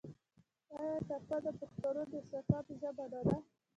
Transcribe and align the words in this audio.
آیا 0.77 0.97
ټپه 1.07 1.37
د 1.43 1.47
پښتو 1.59 1.89
د 2.09 2.13
احساساتو 2.19 2.71
ژبه 2.81 3.05
نه 3.13 3.21
ده؟ 3.27 3.35